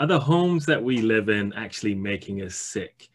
[0.00, 3.08] Are the homes that we live in actually making us sick?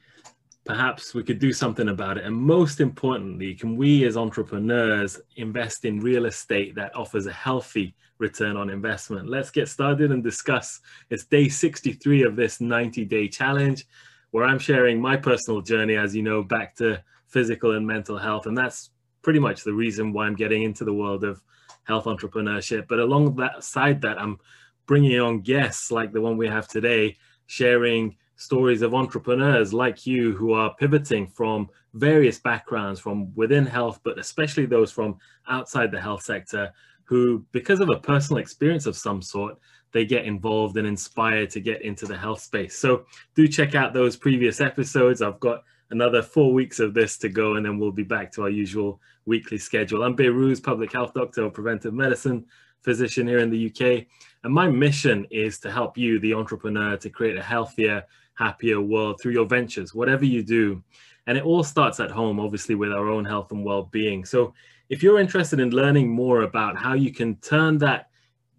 [0.66, 2.26] Perhaps we could do something about it.
[2.26, 7.96] And most importantly, can we as entrepreneurs invest in real estate that offers a healthy
[8.18, 9.30] return on investment?
[9.30, 10.82] Let's get started and discuss.
[11.10, 13.86] It's day 63 of this 90 day challenge
[14.32, 18.46] where I'm sharing my personal journey, as you know, back to physical and mental health.
[18.46, 18.90] And that's
[19.22, 21.42] pretty much the reason why I'm getting into the world of
[21.86, 22.88] health entrepreneurship.
[22.90, 24.38] But along that side that I'm
[24.86, 30.34] bringing on guests like the one we have today, sharing stories of entrepreneurs like you
[30.34, 36.02] who are pivoting from various backgrounds from within health, but especially those from outside the
[36.02, 36.72] health sector
[37.06, 39.58] who, because of a personal experience of some sort,
[39.92, 42.78] they get involved and inspired to get into the health space.
[42.78, 43.06] So
[43.36, 45.22] do check out those previous episodes.
[45.22, 48.44] I've got another four weeks of this to go, and then we'll be back to
[48.44, 50.04] our usual weekly schedule.
[50.04, 52.46] I'm Behrooz, public health doctor of preventive medicine,
[52.82, 54.08] physician here in the UK.
[54.44, 59.20] And my mission is to help you, the entrepreneur, to create a healthier, happier world
[59.22, 60.84] through your ventures, whatever you do.
[61.28, 64.26] And it all starts at home, obviously, with our own health and well being.
[64.26, 64.54] So
[64.90, 68.10] if you're interested in learning more about how you can turn that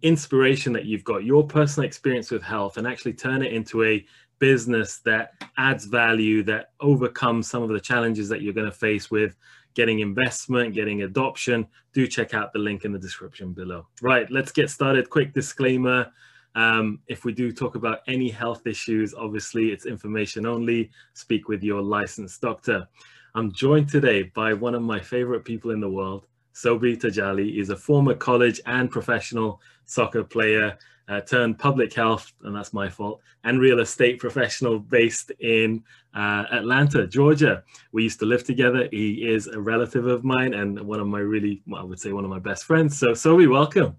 [0.01, 4.05] inspiration that you've got, your personal experience with health, and actually turn it into a
[4.39, 9.11] business that adds value, that overcomes some of the challenges that you're going to face
[9.11, 9.35] with
[9.75, 13.85] getting investment, getting adoption, do check out the link in the description below.
[14.01, 15.09] Right, let's get started.
[15.09, 16.11] Quick disclaimer.
[16.55, 20.89] Um, if we do talk about any health issues, obviously it's information only.
[21.13, 22.87] Speak with your licensed doctor.
[23.35, 27.69] I'm joined today by one of my favorite people in the world, Soby Tadjalli is
[27.69, 30.77] a former college and professional soccer player
[31.07, 35.83] uh, turned public health, and that's my fault, and real estate professional based in
[36.15, 37.63] uh, Atlanta, Georgia.
[37.91, 38.87] We used to live together.
[38.91, 42.11] He is a relative of mine and one of my really, well, I would say
[42.11, 42.97] one of my best friends.
[42.97, 43.97] So, Soby, welcome.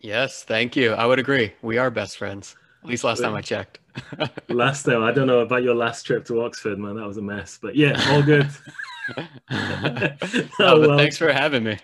[0.00, 0.92] Yes, thank you.
[0.92, 1.52] I would agree.
[1.62, 2.56] We are best friends.
[2.82, 3.78] At least last time I checked.
[4.48, 6.96] last time, I don't know about your last trip to Oxford, man.
[6.96, 7.58] That was a mess.
[7.62, 8.48] But yeah, all good.
[10.60, 11.78] oh, well, thanks for having me.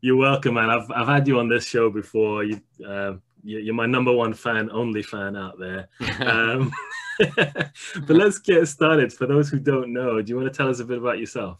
[0.00, 0.70] You're welcome, man.
[0.70, 2.44] I've I've had you on this show before.
[2.44, 5.88] You, uh, you're my number one fan, only fan out there.
[6.20, 6.72] Um,
[7.36, 9.12] but let's get started.
[9.12, 11.58] For those who don't know, do you want to tell us a bit about yourself?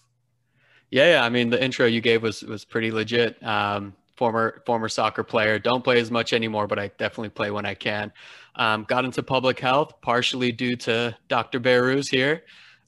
[0.91, 1.25] Yeah, yeah.
[1.25, 3.41] I mean, the intro you gave was was pretty legit.
[3.45, 5.59] Um, former former soccer player.
[5.59, 8.13] Don't play as much anymore, but I definitely play when I can.
[8.57, 11.61] Um, got into public health partially due to Dr.
[11.61, 12.43] Behrooz here,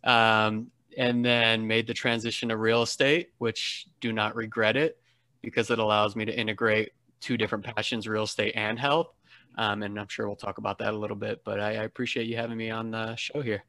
[0.05, 4.99] um, and then made the transition to real estate, which do not regret it
[5.43, 9.09] because it allows me to integrate two different passions, real estate and health.
[9.59, 12.27] Um, and I'm sure we'll talk about that a little bit, but I, I, appreciate
[12.27, 13.65] you having me on the show here.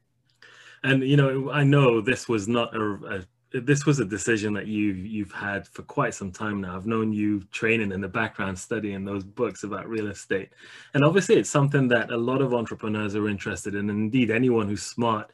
[0.84, 4.66] And, you know, I know this was not a, a this was a decision that
[4.66, 6.76] you've you've had for quite some time now.
[6.76, 10.50] I've known you training in the background, studying those books about real estate,
[10.94, 14.68] and obviously it's something that a lot of entrepreneurs are interested in, and indeed anyone
[14.68, 15.32] who's smart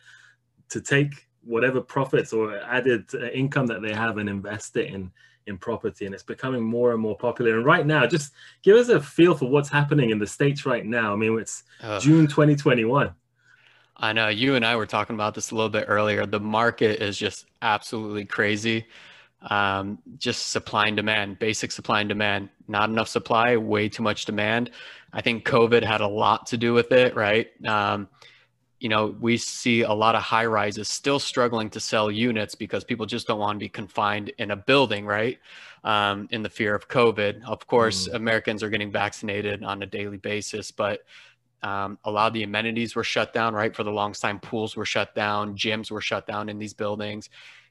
[0.69, 5.11] to take whatever profits or added uh, income that they have and invest it in
[5.47, 7.57] in property and it's becoming more and more popular.
[7.57, 8.33] And right now just
[8.63, 11.13] give us a feel for what's happening in the states right now.
[11.13, 11.65] I mean it's
[12.01, 13.13] june 2021
[13.97, 16.27] i know you and i were talking about this a little bit earlier.
[16.27, 18.87] The market is just absolutely crazy.
[19.43, 24.25] Um, just supply and demand basic supply and demand not enough supply way too much
[24.25, 24.71] demand.
[25.13, 27.49] I think covid had a lot to do with it right?
[27.67, 28.09] Um,
[28.85, 32.85] you know, we see a lot of high rises still struggling to sell units because
[32.85, 35.39] people just don't want to be confined in a building, right?
[35.85, 37.45] Um, in the fear of COVID.
[37.47, 38.15] Of course, mm.
[38.15, 41.01] Americans are getting vaccinated on a daily basis, but
[41.63, 43.75] um, a lot of the amenities were shut down, right?
[43.75, 47.31] For the longest time, pools were shut down, gyms were shut down in these buildings.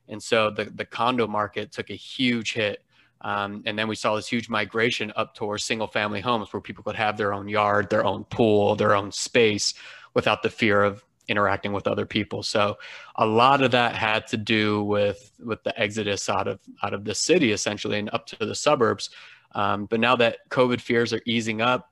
[0.10, 2.82] And so the, the condo market took a huge hit.
[3.22, 6.84] Um, and then we saw this huge migration up towards single family homes where people
[6.84, 9.76] could have their own yard, their own pool, their own space
[10.14, 12.44] without the fear of interacting with other people.
[12.44, 12.78] So
[13.16, 17.06] a lot of that had to do with with the exodus out of out of
[17.06, 19.10] the city essentially and up to the suburbs.
[19.56, 21.90] Um, but now that COVID fears are easing up,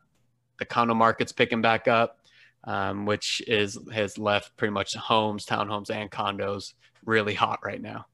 [0.59, 2.19] the condo market's picking back up,
[2.65, 6.73] um, which is has left pretty much homes, townhomes, and condos
[7.05, 8.05] really hot right now.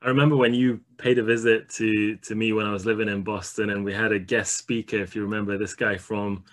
[0.00, 3.22] I remember when you paid a visit to to me when I was living in
[3.22, 4.96] Boston, and we had a guest speaker.
[4.96, 6.44] If you remember, this guy from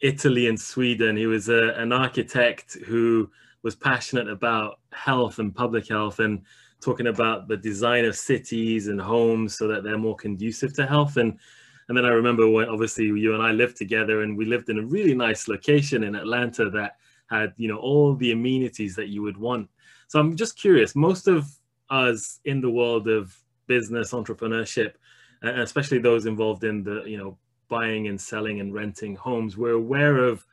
[0.00, 1.16] Italy and Sweden.
[1.16, 3.30] He was a, an architect who
[3.62, 6.42] was passionate about health and public health and
[6.80, 11.16] talking about the design of cities and homes so that they're more conducive to health.
[11.16, 11.38] And
[11.88, 14.78] and then I remember when obviously you and I lived together and we lived in
[14.78, 16.96] a really nice location in Atlanta that
[17.28, 19.68] had, you know, all the amenities that you would want.
[20.08, 21.46] So I'm just curious, most of
[21.90, 23.36] us in the world of
[23.66, 24.94] business entrepreneurship,
[25.42, 27.36] especially those involved in the, you know,
[27.68, 30.44] buying and selling and renting homes, we're aware of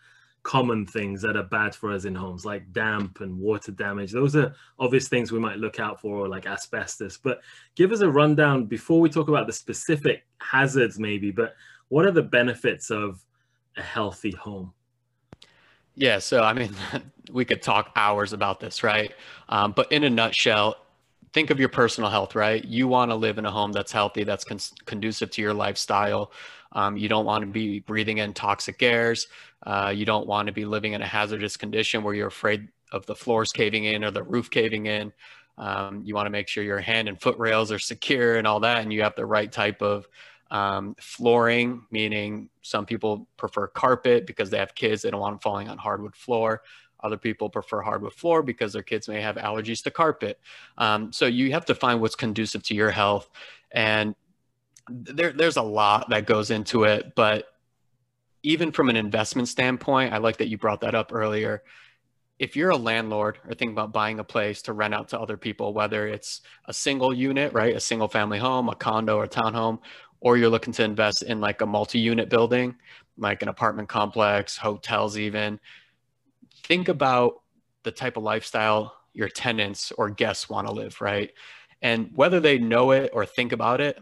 [0.43, 4.11] common things that are bad for us in homes, like damp and water damage.
[4.11, 7.17] Those are obvious things we might look out for, or like asbestos.
[7.17, 7.41] But
[7.75, 11.31] give us a rundown before we talk about the specific hazards, maybe.
[11.31, 11.55] But
[11.89, 13.23] what are the benefits of
[13.77, 14.73] a healthy home?
[15.95, 16.73] Yeah, so I mean,
[17.31, 19.13] we could talk hours about this, right?
[19.49, 20.77] Um, but in a nutshell,
[21.33, 22.63] think of your personal health, right?
[22.63, 26.31] You want to live in a home that's healthy, that's con- conducive to your lifestyle.
[26.74, 29.28] Um, you don't want to be breathing in toxic airs.
[29.66, 33.06] Uh, you don't want to be living in a hazardous condition where you're afraid of
[33.06, 35.12] the floors caving in or the roof caving in.
[35.57, 38.62] Um, you want to make sure your hand and foot rails are secure and all
[38.62, 40.07] that, and you have the right type of
[40.50, 45.39] um, flooring, meaning some people prefer carpet because they have kids, they don't want them
[45.39, 46.62] falling on hardwood floor.
[47.03, 50.39] Other people prefer hardwood floor because their kids may have allergies to carpet.
[50.77, 53.30] Um, so you have to find what's conducive to your health.
[53.71, 54.15] And
[54.89, 57.45] there, there's a lot that goes into it, but
[58.44, 61.63] even from an investment standpoint, I like that you brought that up earlier.
[62.39, 65.38] If you're a landlord or thinking about buying a place to rent out to other
[65.38, 69.30] people, whether it's a single unit, right, a single family home, a condo or a
[69.30, 69.80] townhome,
[70.21, 72.75] or you're looking to invest in like a multi-unit building,
[73.18, 75.59] like an apartment complex, hotels even,
[76.63, 77.41] think about
[77.83, 81.31] the type of lifestyle your tenants or guests want to live, right?
[81.81, 83.99] And whether they know it or think about it,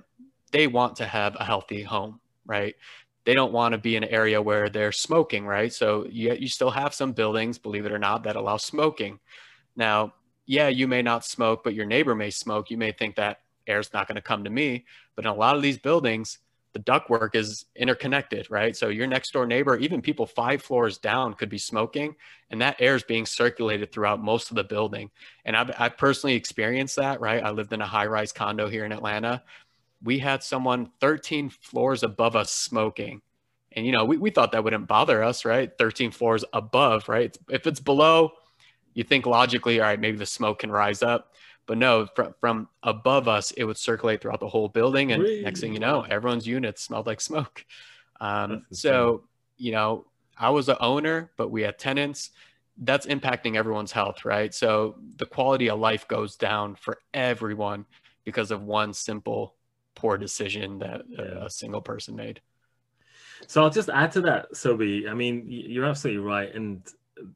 [0.51, 2.75] they want to have a healthy home, right?
[3.25, 5.71] They don't want to be in an area where they're smoking, right?
[5.71, 9.19] So you, you still have some buildings, believe it or not, that allow smoking.
[9.75, 10.13] Now,
[10.45, 12.71] yeah, you may not smoke, but your neighbor may smoke.
[12.71, 14.85] You may think that air's not going to come to me.
[15.15, 16.39] But in a lot of these buildings,
[16.73, 18.75] the ductwork is interconnected, right?
[18.75, 22.15] So your next door neighbor, even people five floors down, could be smoking,
[22.51, 25.09] and that air is being circulated throughout most of the building.
[25.45, 27.43] And I've, I've personally experienced that, right?
[27.43, 29.43] I lived in a high rise condo here in Atlanta,
[30.03, 33.21] we had someone 13 floors above us smoking.
[33.73, 35.71] And, you know, we, we thought that wouldn't bother us, right?
[35.77, 37.35] 13 floors above, right?
[37.49, 38.31] If it's below,
[38.93, 41.28] you think logically, all right, maybe the smoke can rise up.
[41.69, 45.11] But no, from, from above us, it would circulate throughout the whole building.
[45.11, 45.43] And really?
[45.43, 47.63] next thing you know, everyone's units smelled like smoke.
[48.19, 49.25] Um, so,
[49.55, 52.31] you know, I was the owner, but we had tenants.
[52.79, 54.51] That's impacting everyone's health, right?
[54.51, 57.85] So the quality of life goes down for everyone
[58.25, 59.53] because of one simple
[59.93, 61.45] poor decision that yeah.
[61.45, 62.41] a single person made.
[63.45, 65.07] So I'll just add to that, Soby.
[65.07, 66.81] I mean, you're absolutely right, and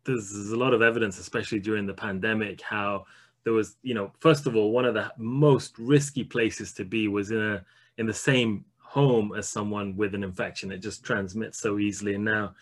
[0.05, 3.05] there's, there's a lot of evidence, especially during the pandemic, how
[3.43, 7.07] there was, you know, first of all, one of the most risky places to be
[7.07, 7.63] was in a
[7.97, 10.71] in the same home as someone with an infection.
[10.71, 12.55] It just transmits so easily, and now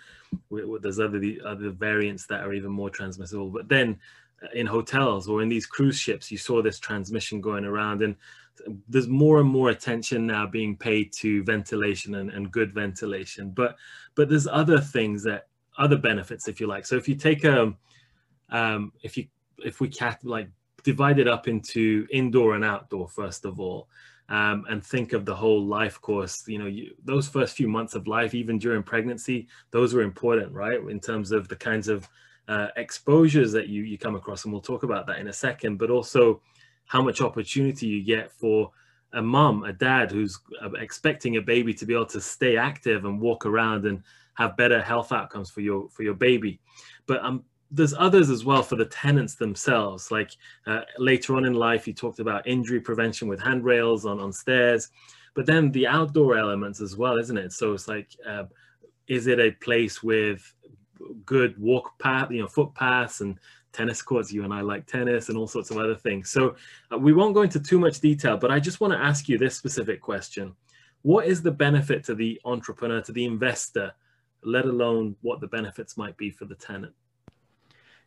[0.50, 3.50] we, there's other the other variants that are even more transmissible.
[3.50, 4.00] But then
[4.44, 8.16] uh, in hotels or in these cruise ships, you saw this transmission going around, and
[8.88, 13.76] there's more and more attention now being paid to ventilation and, and good ventilation but
[14.14, 15.48] but there's other things that
[15.78, 17.78] other benefits if you like so if you take a um,
[18.50, 19.26] um, if you
[19.60, 20.50] if we cat like
[20.84, 23.88] divide it up into indoor and outdoor first of all
[24.30, 27.96] um, and think of the whole life course you know you, those first few months
[27.96, 32.08] of life even during pregnancy those were important right in terms of the kinds of
[32.48, 35.78] uh, exposures that you you come across and we'll talk about that in a second
[35.78, 36.42] but also
[36.86, 38.72] how much opportunity you get for
[39.14, 43.06] a mom, a dad who's uh, expecting a baby to be able to stay active
[43.06, 44.04] and walk around and
[44.36, 46.60] have better health outcomes for your for your baby.
[47.08, 50.12] But um, there's others as well for the tenants themselves.
[50.12, 50.32] Like
[50.68, 54.90] uh, later on in life, you talked about injury prevention with handrails on on stairs,
[55.34, 57.54] but then the outdoor elements as well, isn't it?
[57.54, 58.44] So it's like, uh,
[59.08, 60.54] is it a place with
[61.26, 63.40] good walk path, you know, footpaths and
[63.74, 64.32] tennis courts.
[64.32, 66.30] You and I like tennis and all sorts of other things.
[66.30, 66.56] So
[66.92, 69.38] uh, we won't go into too much detail, but I just want to ask you
[69.38, 70.54] this specific question.
[71.04, 73.94] What is the benefit to the entrepreneur, to the investor,
[74.44, 76.94] let alone what the benefits might be for the tenant?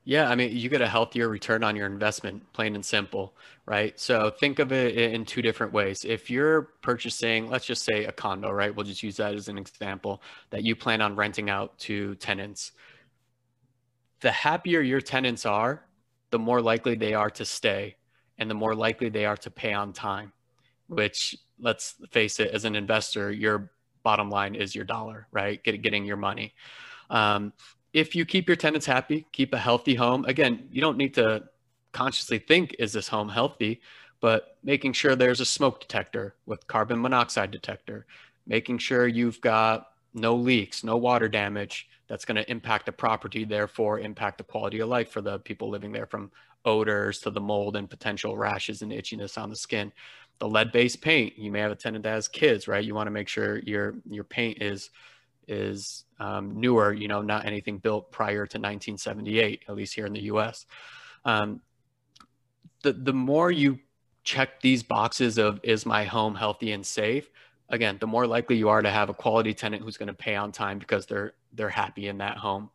[0.06, 3.34] Yeah, I mean, you get a healthier return on your investment, plain and simple,
[3.64, 3.98] right?
[3.98, 6.04] So think of it in two different ways.
[6.04, 8.74] If you're purchasing, let's just say a condo, right?
[8.74, 10.20] We'll just use that as an example
[10.50, 12.72] that you plan on renting out to tenants
[14.24, 15.84] the happier your tenants are,
[16.30, 17.94] the more likely they are to stay
[18.38, 20.32] and the more likely they are to pay on time,
[20.88, 23.70] which let's face it, as an investor, your
[24.02, 25.62] bottom line is your dollar, right?
[25.62, 26.54] Get, getting your money.
[27.10, 27.52] Um,
[27.94, 31.44] if you keep your tenants happy, keep a healthy home, again, you don't need to
[31.92, 33.80] consciously think, is this home healthy?
[34.20, 38.06] But making sure there's a smoke detector with carbon monoxide detector,
[38.46, 43.44] making sure you've got no leaks, no water damage, that's going to impact the property,
[43.44, 46.32] therefore impact the quality of life for the people living there from
[46.64, 49.92] odors to the mold and potential rashes and itchiness on the skin.
[50.40, 52.84] The lead-based paint, you may have a tenant that has kids, right?
[52.84, 54.90] You want to make sure your your paint is
[55.48, 60.12] is um, newer, you know, not anything built prior to 1978, at least here in
[60.12, 60.66] the US.
[61.24, 61.60] Um,
[62.82, 63.78] the, the more you
[64.22, 67.30] check these boxes of is my home healthy and safe,
[67.68, 70.36] again, the more likely you are to have a quality tenant who's going to pay
[70.36, 72.70] on time because they're they're happy in that home.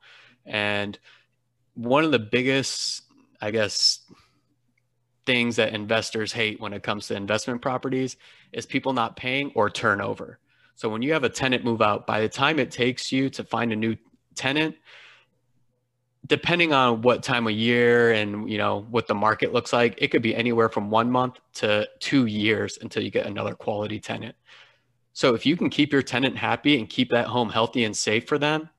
[0.46, 0.98] And
[1.74, 3.04] one of the biggest,
[3.42, 4.00] I guess,
[5.26, 8.18] things that investors hate when it comes to investment properties
[8.52, 10.40] is people not paying or turnover.
[10.80, 13.44] So when you have a tenant move out, by the time it takes you to
[13.44, 13.98] find a new
[14.34, 14.78] tenant,
[16.26, 20.08] depending on what time of year and you know what the market looks like, it
[20.08, 24.38] could be anywhere from one month to two years until you get another quality tenant.
[25.12, 28.26] So if you can keep your tenant happy and keep that home healthy and safe
[28.26, 28.70] for them,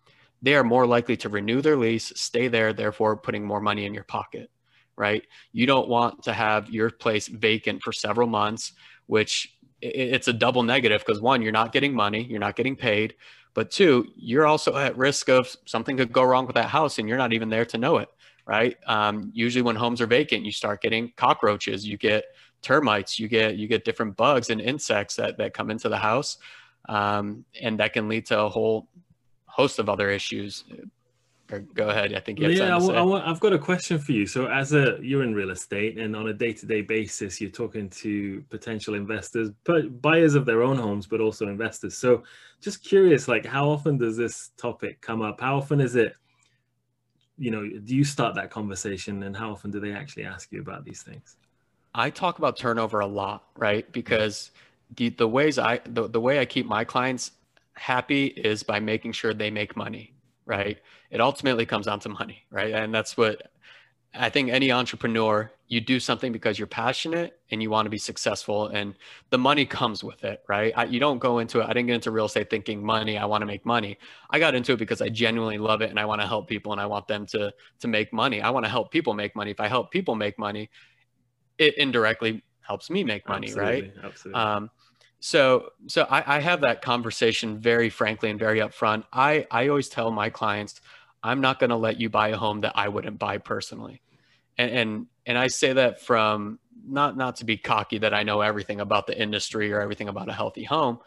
[0.40, 3.92] they are more likely to renew their lease, stay there, therefore putting more money in
[3.92, 4.50] your pocket,
[4.96, 5.22] right?
[5.52, 8.72] You don't want to have your place vacant for several months,
[9.04, 13.14] which it's a double negative because one, you're not getting money, you're not getting paid,
[13.54, 17.08] but two, you're also at risk of something could go wrong with that house and
[17.08, 18.08] you're not even there to know it,
[18.46, 18.76] right?
[18.86, 22.24] Um, usually when homes are vacant, you start getting cockroaches, you get
[22.62, 26.38] termites, you get you get different bugs and insects that that come into the house,
[26.88, 28.88] um, and that can lead to a whole
[29.46, 30.64] host of other issues
[31.58, 32.14] go ahead.
[32.14, 34.26] I think you have yeah, I, have got a question for you.
[34.26, 38.42] So, as a you're in real estate, and on a day-to-day basis, you're talking to
[38.50, 41.96] potential investors, but buyers of their own homes, but also investors.
[41.96, 42.22] So,
[42.60, 45.40] just curious, like, how often does this topic come up?
[45.40, 46.14] How often is it?
[47.38, 50.60] You know, do you start that conversation, and how often do they actually ask you
[50.60, 51.36] about these things?
[51.94, 53.90] I talk about turnover a lot, right?
[53.92, 54.50] Because
[54.96, 57.32] the the ways I the, the way I keep my clients
[57.74, 60.12] happy is by making sure they make money
[60.50, 60.78] right?
[61.12, 62.74] It ultimately comes down to money, right?
[62.74, 63.52] And that's what
[64.12, 67.98] I think any entrepreneur, you do something because you're passionate and you want to be
[67.98, 68.96] successful and
[69.30, 70.72] the money comes with it, right?
[70.76, 71.66] I, you don't go into it.
[71.66, 73.96] I didn't get into real estate thinking money, I want to make money.
[74.28, 76.72] I got into it because I genuinely love it and I want to help people
[76.72, 78.42] and I want them to to make money.
[78.42, 79.52] I want to help people make money.
[79.52, 80.68] If I help people make money,
[81.58, 83.82] it indirectly helps me make money, Absolutely.
[83.82, 83.92] right?
[84.02, 84.42] Absolutely.
[84.42, 84.70] Um,
[85.20, 89.04] so so I, I have that conversation very frankly and very upfront.
[89.12, 90.80] I i always tell my clients
[91.22, 94.00] i'm not going to let you buy a home that i wouldn't buy personally.
[94.58, 98.40] And, and and i say that from not not to be cocky that i know
[98.40, 100.98] everything about the industry or everything about a healthy home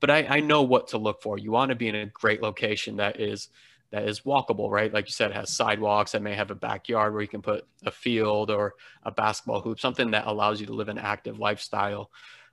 [0.00, 1.38] but i i know what to look for.
[1.38, 3.48] You want to be in a great location that is
[3.90, 4.92] that is walkable right?
[4.92, 7.90] Like you said has sidewalks that may have a backyard where you can put a
[7.90, 12.10] field or a basketball hoop something that allows you to live an active lifestyle.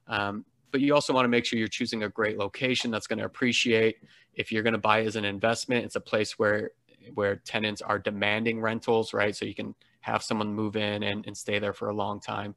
[0.08, 3.20] Um, but you also want to make sure you're choosing a great location that's going
[3.20, 3.98] to appreciate.
[4.34, 6.72] If you're going to buy as an investment, it's a place where
[7.16, 9.36] where tenants are demanding rentals, right?
[9.36, 12.56] So you can have someone move in and, and stay there for a long time.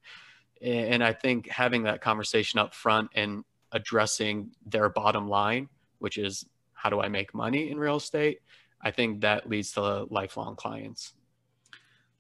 [0.63, 5.69] And I think having that conversation up front and addressing their bottom line,
[5.99, 8.41] which is how do I make money in real estate?
[8.81, 11.15] I think that leads to lifelong clients.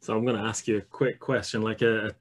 [0.00, 2.14] So I'm going to ask you a quick question, like a,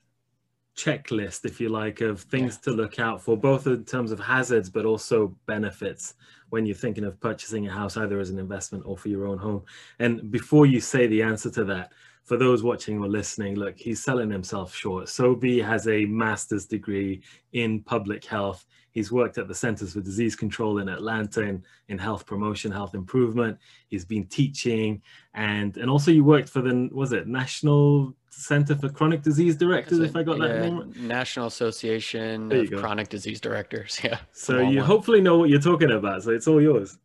[0.75, 2.71] checklist, if you like, of things yeah.
[2.71, 6.15] to look out for, both in terms of hazards but also benefits
[6.49, 9.37] when you're thinking of purchasing a house, either as an investment or for your own
[9.37, 9.63] home.
[9.99, 11.91] And before you say the answer to that,
[12.23, 15.09] for those watching or listening, look, he's selling himself short.
[15.09, 18.65] Soby has a master's degree in public health.
[18.91, 22.95] He's worked at the Centers for Disease Control in Atlanta in, in health promotion, health
[22.95, 23.57] improvement.
[23.87, 25.01] He's been teaching
[25.33, 29.99] and and also you worked for the was it National Center for Chronic Disease Directors,
[29.99, 30.93] if I got yeah, that name.
[30.97, 32.79] National Association of go.
[32.79, 33.99] Chronic Disease Directors.
[34.03, 34.19] Yeah.
[34.33, 34.85] So you one.
[34.85, 36.23] hopefully know what you're talking about.
[36.23, 36.97] So it's all yours.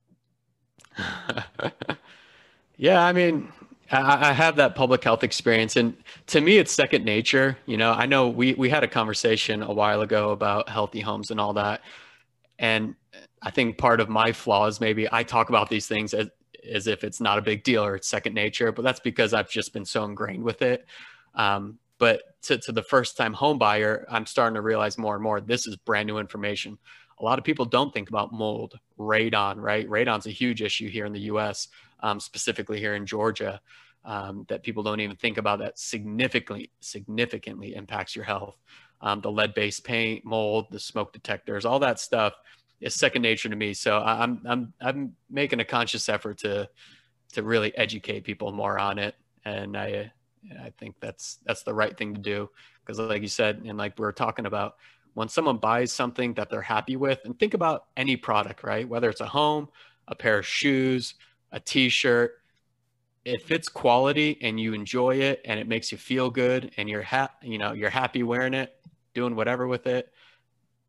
[2.76, 3.52] yeah, I mean,
[3.92, 5.96] I, I have that public health experience, and
[6.28, 7.56] to me, it's second nature.
[7.66, 11.30] You know, I know we we had a conversation a while ago about healthy homes
[11.30, 11.82] and all that,
[12.58, 12.96] and
[13.42, 16.28] I think part of my flaw is maybe I talk about these things as
[16.68, 19.48] as if it's not a big deal or it's second nature, but that's because I've
[19.48, 20.86] just been so ingrained with it.
[21.34, 25.22] Um, but to, to the first time home buyer, I'm starting to realize more and
[25.22, 26.78] more this is brand new information.
[27.20, 29.88] A lot of people don't think about mold, radon, right?
[29.88, 31.68] Radon's a huge issue here in the US
[32.00, 33.60] um, specifically here in Georgia,
[34.04, 38.56] um, that people don't even think about that significantly, significantly impacts your health.
[39.00, 42.34] Um, the lead-based paint, mold, the smoke detectors, all that stuff
[42.80, 43.74] is second nature to me.
[43.74, 46.68] So I'm, I'm, I'm making a conscious effort to,
[47.32, 49.14] to really educate people more on it.
[49.44, 50.12] And I,
[50.62, 52.50] I think that's, that's the right thing to do.
[52.84, 54.76] Because like you said, and like we were talking about,
[55.14, 58.88] when someone buys something that they're happy with and think about any product, right?
[58.88, 59.68] Whether it's a home,
[60.06, 61.14] a pair of shoes,
[61.52, 62.32] a t-shirt
[63.24, 67.02] if it's quality and you enjoy it and it makes you feel good and you're
[67.02, 68.74] ha- you know you're happy wearing it
[69.14, 70.12] doing whatever with it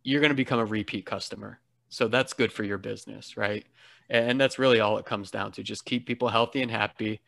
[0.03, 3.65] you're going to become a repeat customer So that's good for your business, right?
[4.09, 5.63] And that's really all it comes down to.
[5.63, 7.21] Just keep people healthy and happy,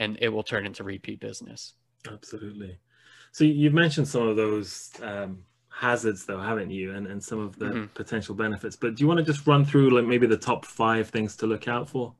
[0.00, 1.74] and it will turn into repeat business.
[2.10, 2.78] Absolutely.
[3.30, 6.94] So you've mentioned some of those um, hazards, though, haven't you?
[6.94, 7.84] And and some of the mm-hmm.
[7.94, 8.74] potential benefits.
[8.74, 11.46] But do you want to just run through like maybe the top five things to
[11.46, 12.14] look out for?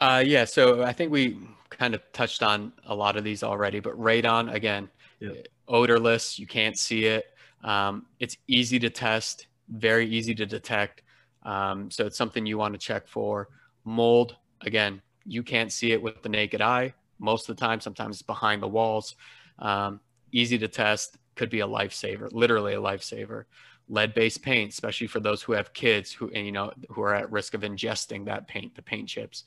[0.00, 0.44] Uh, yeah.
[0.44, 1.38] So I think we
[1.70, 3.80] kind of touched on a lot of these already.
[3.80, 4.90] But radon again,
[5.20, 5.46] yep.
[5.68, 6.38] odorless.
[6.38, 7.24] You can't see it.
[7.62, 11.02] Um, it's easy to test, very easy to detect.
[11.44, 13.48] Um, so it's something you want to check for.
[13.84, 17.80] Mold, again, you can't see it with the naked eye most of the time.
[17.80, 19.16] Sometimes it's behind the walls.
[19.58, 20.00] Um,
[20.32, 23.44] easy to test, could be a lifesaver, literally a lifesaver.
[23.88, 27.30] Lead-based paint, especially for those who have kids who and you know who are at
[27.30, 29.44] risk of ingesting that paint, the paint chips,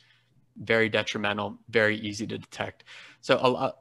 [0.61, 2.83] very detrimental, very easy to detect.
[3.21, 3.79] So a lot,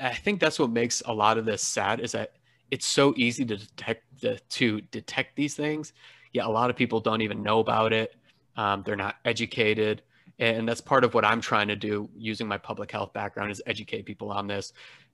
[0.00, 2.32] I think that's what makes a lot of this sad is that
[2.72, 5.92] it's so easy to detect the, to detect these things.
[6.32, 8.16] Yet a lot of people don't even know about it.
[8.56, 10.02] Um, they're not educated,
[10.38, 13.62] and that's part of what I'm trying to do using my public health background is
[13.66, 14.72] educate people on this.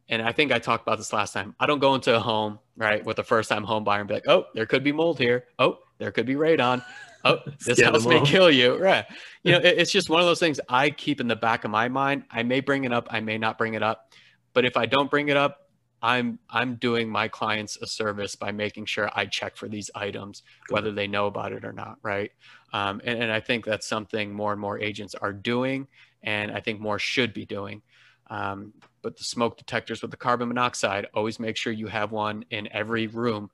[0.09, 1.55] And I think I talked about this last time.
[1.61, 4.15] I don't go into a home right with a first time home buyer and be
[4.15, 5.45] like, oh, there could be mold here.
[5.59, 6.85] Oh, there could be radon.
[7.25, 8.77] Oh, this house may kill you.
[8.77, 9.05] Right.
[9.45, 11.71] You know, it, it's just one of those things I keep in the back of
[11.71, 12.25] my mind.
[12.31, 14.13] I may bring it up, I may not bring it up.
[14.55, 15.59] But if I don't bring it up,
[16.03, 20.43] I'm I'm doing my clients a service by making sure I check for these items,
[20.69, 22.33] whether they know about it or not, right?
[22.73, 25.87] Um, and, and, I think that's something more and more agents are doing,
[26.23, 27.83] and I think more should be doing.
[28.31, 32.45] Um, but the smoke detectors with the carbon monoxide, always make sure you have one
[32.51, 33.51] in every room.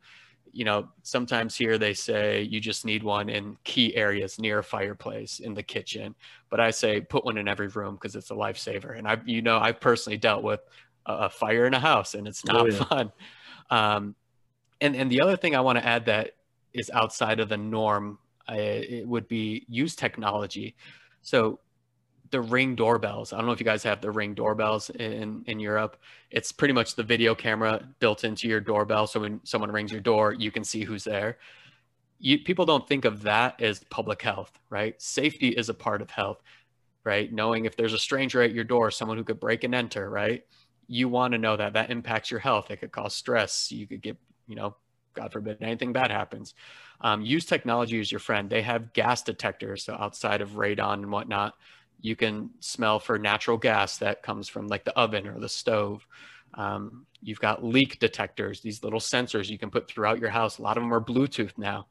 [0.53, 4.65] You know, sometimes here they say you just need one in key areas near a
[4.65, 6.15] fireplace in the kitchen,
[6.49, 8.97] but I say put one in every room because it's a lifesaver.
[8.97, 10.61] And I, you know, I've personally dealt with
[11.07, 12.85] a fire in a house and it's not oh, yeah.
[12.85, 13.13] fun.
[13.71, 14.15] Um,
[14.81, 16.33] and and the other thing I want to add that
[16.73, 18.19] is outside of the norm,
[18.49, 20.75] Uh, it would be use technology.
[21.23, 21.61] So
[22.31, 23.33] the ring doorbells.
[23.33, 25.97] I don't know if you guys have the ring doorbells in in Europe.
[26.31, 29.07] It's pretty much the video camera built into your doorbell.
[29.07, 31.39] So when someone rings your door, you can see who's there.
[32.21, 35.01] You, people don't think of that as public health, right?
[35.01, 36.43] Safety is a part of health,
[37.05, 37.33] right?
[37.33, 40.45] Knowing if there's a stranger at your door, someone who could break and enter, right?
[40.89, 42.71] You want to know that that impacts your health.
[42.71, 43.71] It could cause stress.
[43.71, 44.17] You could get,
[44.49, 44.75] you know,
[45.19, 46.55] God forbid anything bad happens.
[47.01, 48.49] Um, use technology as your friend.
[48.49, 51.55] They have gas detectors, so outside of radon and whatnot,
[52.01, 56.07] you can smell for natural gas that comes from like the oven or the stove.
[56.55, 60.59] Um, you've got leak detectors, these little sensors you can put throughout your house.
[60.59, 61.87] A lot of them are Bluetooth now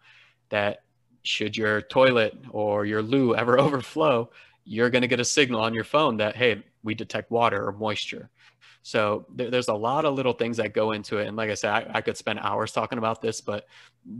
[0.49, 0.83] that
[1.23, 4.29] should your toilet or your loo ever overflow,
[4.63, 7.73] you're going to get a signal on your phone that, hey, we detect water or
[7.73, 8.29] moisture.
[8.87, 11.27] So there, there's a lot of little things that go into it.
[11.27, 13.65] And like I said, I, I could spend hours talking about this, but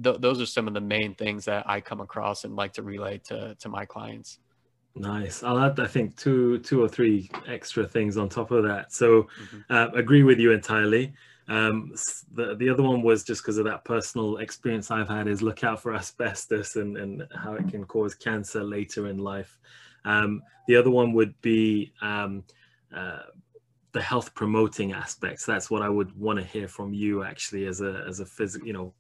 [0.04, 2.84] th- those are some of the main things that I come across and like to
[2.84, 4.40] relay to, to my clients.
[4.94, 5.42] Nice.
[5.42, 8.92] I'll add, I think, two, two or three extra things on top of that.
[8.92, 9.74] So, mm-hmm.
[9.74, 11.14] uh, agree with you entirely.
[11.48, 11.94] Um,
[12.34, 15.64] the the other one was just because of that personal experience I've had is look
[15.64, 19.58] out for asbestos and and how it can cause cancer later in life.
[20.04, 22.44] Um, the other one would be um,
[22.94, 23.20] uh,
[23.94, 25.46] the health promoting aspects.
[25.46, 28.68] That's what I would want to hear from you actually as a as a physical,
[28.68, 28.94] you know,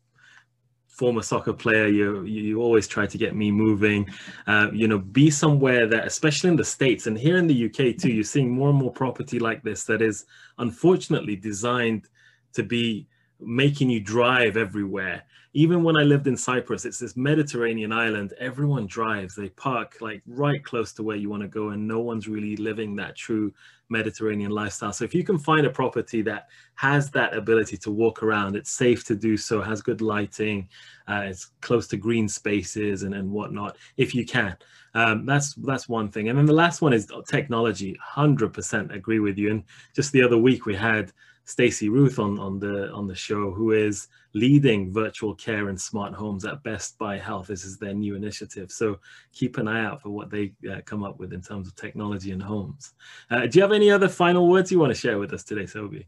[0.97, 4.09] former soccer player, you you always try to get me moving.
[4.47, 7.97] Uh, you know, be somewhere that, especially in the states and here in the UK
[7.97, 10.25] too, you're seeing more and more property like this that is
[10.57, 12.07] unfortunately designed
[12.53, 13.07] to be
[13.39, 15.23] making you drive everywhere.
[15.53, 18.33] Even when I lived in Cyprus, it's this Mediterranean island.
[18.39, 19.35] Everyone drives.
[19.35, 22.55] They park like right close to where you want to go, and no one's really
[22.57, 23.53] living that true
[23.89, 24.93] Mediterranean lifestyle.
[24.93, 28.71] So if you can find a property that has that ability to walk around, it's
[28.71, 30.69] safe to do so, has good lighting,
[31.07, 34.55] uh, it's close to green spaces and, and whatnot, if you can.
[34.93, 36.29] Um, that's that's one thing.
[36.29, 37.97] And then the last one is technology.
[38.15, 39.51] 100% agree with you.
[39.51, 39.63] And
[39.95, 41.11] just the other week we had
[41.47, 46.13] Stacey Ruth on, on the on the show, who is leading virtual care and smart
[46.13, 47.47] homes at Best Buy Health.
[47.47, 48.69] This is their new initiative.
[48.69, 48.99] So
[49.31, 52.31] keep an eye out for what they uh, come up with in terms of technology
[52.31, 52.93] and homes.
[53.31, 55.65] Uh, do you have any other final words you want to share with us today,
[55.65, 56.05] Soby?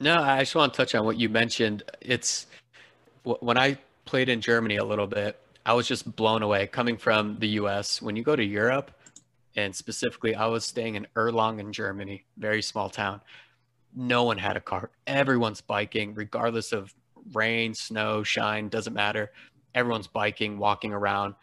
[0.00, 1.84] No, I just want to touch on what you mentioned.
[2.00, 2.48] It's
[3.22, 7.38] when I played in Germany a little bit, I was just blown away coming from
[7.38, 8.02] the US.
[8.02, 8.90] When you go to Europe,
[9.54, 13.20] and specifically, I was staying in Erlangen, Germany, very small town
[13.94, 14.90] no one had a car.
[15.06, 16.94] Everyone's biking, regardless of
[17.32, 19.32] rain, snow, shine, doesn't matter.
[19.74, 21.34] Everyone's biking, walking around.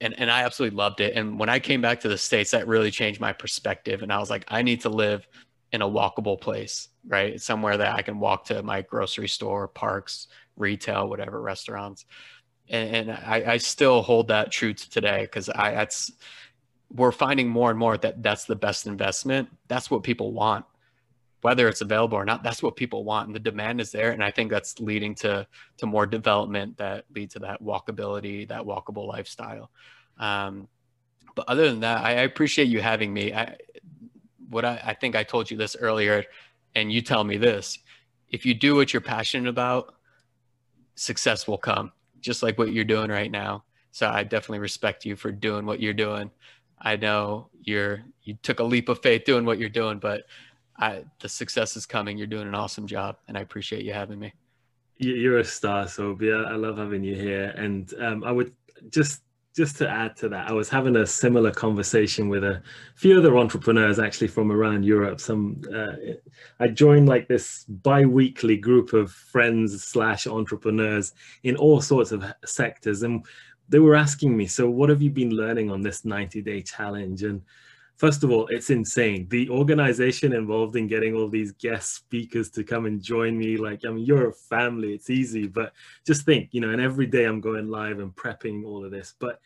[0.00, 1.14] And, and I absolutely loved it.
[1.14, 4.02] And when I came back to the States, that really changed my perspective.
[4.02, 5.26] And I was like, I need to live
[5.72, 7.40] in a walkable place, right?
[7.40, 12.06] Somewhere that I can walk to my grocery store, parks, retail, whatever, restaurants.
[12.68, 16.10] and, and I, I, still hold that true to today because I that's
[16.92, 19.48] we're finding more and more that that's the best investment.
[19.68, 20.64] That's what people want,
[21.42, 22.42] whether it's available or not.
[22.42, 24.12] That's what people want, and the demand is there.
[24.12, 25.46] And I think that's leading to
[25.78, 29.70] to more development that lead to that walkability, that walkable lifestyle.
[30.18, 30.68] Um,
[31.34, 33.32] but other than that, I, I appreciate you having me.
[33.32, 33.56] I,
[34.48, 36.24] what I, I think I told you this earlier,
[36.74, 37.78] and you tell me this:
[38.28, 39.94] if you do what you're passionate about,
[40.94, 43.64] success will come just like what you're doing right now.
[43.92, 46.30] So I definitely respect you for doing what you're doing.
[46.80, 50.24] I know you're you took a leap of faith doing what you're doing, but
[50.80, 52.16] I, the success is coming.
[52.16, 54.32] You're doing an awesome job, and I appreciate you having me.
[54.96, 56.46] You're a star, Sobia.
[56.46, 58.52] I love having you here, and um, I would
[58.88, 59.22] just
[59.56, 62.62] just to add to that, I was having a similar conversation with a
[62.94, 65.20] few other entrepreneurs actually from around Europe.
[65.20, 65.92] Some uh,
[66.60, 71.12] I joined like this bi-weekly group of friends slash entrepreneurs
[71.42, 73.26] in all sorts of sectors, and
[73.68, 77.42] they were asking me, "So, what have you been learning on this 90-day challenge?" And
[78.00, 79.28] first of all, it's insane.
[79.28, 83.84] The organization involved in getting all these guest speakers to come and join me, like,
[83.84, 85.74] I mean, you're a family, it's easy, but
[86.06, 89.14] just think, you know, and every day I'm going live and prepping all of this.
[89.18, 89.38] But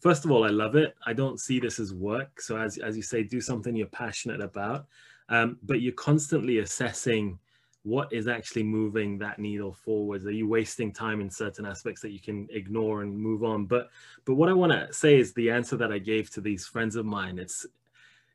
[0.00, 0.94] first of all, I love it.
[1.06, 2.38] I don't see this as work.
[2.38, 4.84] So as, as you say, do something you're passionate about,
[5.30, 7.38] um, but you're constantly assessing
[7.84, 12.12] what is actually moving that needle forwards are you wasting time in certain aspects that
[12.12, 13.90] you can ignore and move on but
[14.24, 16.94] but what i want to say is the answer that i gave to these friends
[16.94, 17.66] of mine it's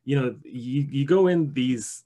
[0.07, 2.05] you know, you, you go in these,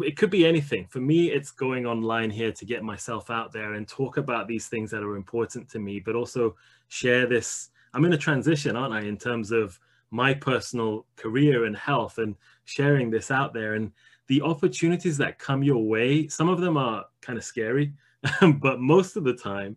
[0.00, 0.88] it could be anything.
[0.88, 4.66] For me, it's going online here to get myself out there and talk about these
[4.66, 6.56] things that are important to me, but also
[6.88, 7.70] share this.
[7.94, 9.78] I'm in a transition, aren't I, in terms of
[10.10, 13.74] my personal career and health and sharing this out there.
[13.74, 13.92] And
[14.26, 17.92] the opportunities that come your way, some of them are kind of scary,
[18.56, 19.76] but most of the time,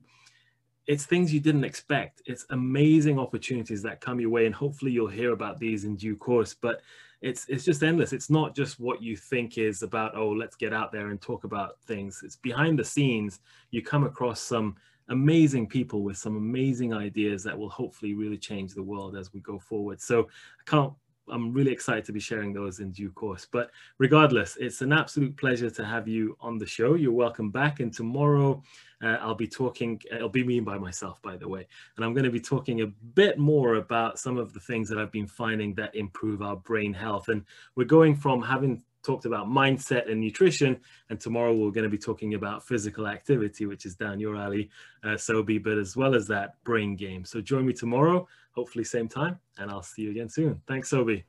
[0.88, 2.24] it's things you didn't expect.
[2.26, 6.16] It's amazing opportunities that come your way, and hopefully you'll hear about these in due
[6.16, 6.56] course.
[6.56, 6.82] But
[7.24, 8.12] it's it's just endless.
[8.12, 11.46] It's not just what you think is about oh let's get out there and talk
[11.46, 12.22] about things.
[12.24, 13.40] It's behind the scenes
[13.72, 14.76] you come across some
[15.10, 19.40] amazing people with some amazing ideas that will hopefully really change the world as we
[19.40, 20.02] go forward.
[20.02, 20.24] So
[20.60, 20.94] i can't
[21.30, 23.48] I'm really excited to be sharing those in due course.
[23.50, 26.96] But regardless, it's an absolute pleasure to have you on the show.
[26.96, 27.80] You're welcome back.
[27.80, 28.62] And tomorrow
[29.02, 31.68] uh, I'll be talking, it'll be me by myself, by the way.
[31.96, 34.98] And I'm going to be talking a bit more about some of the things that
[34.98, 37.30] I've been finding that improve our brain health.
[37.30, 37.44] And
[37.76, 40.80] we're going from having talked about mindset and nutrition.
[41.10, 44.70] And tomorrow we're going to be talking about physical activity, which is down your alley,
[45.04, 47.26] uh, Soby, but as well as that brain game.
[47.26, 50.62] So join me tomorrow, hopefully same time, and I'll see you again soon.
[50.68, 51.24] Thanks, Soby.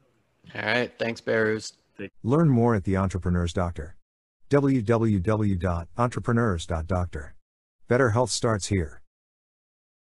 [0.55, 0.93] All right.
[0.99, 1.75] Thanks, Behrooz.
[2.23, 3.97] Learn more at the Entrepreneur's Doctor.
[4.51, 7.35] www.entrepreneurs.doctor.
[7.87, 9.03] Better health starts here.